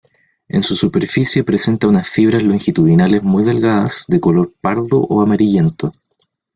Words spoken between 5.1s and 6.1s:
amarillento.